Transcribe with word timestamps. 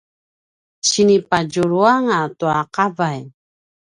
sinipadjuluanga 0.87 2.19
tua 2.39 2.59
qavay 2.75 3.19